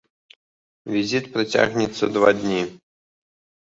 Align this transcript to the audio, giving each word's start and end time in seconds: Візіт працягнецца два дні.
Візіт 0.95 1.25
працягнецца 1.37 2.05
два 2.19 2.29
дні. 2.43 2.61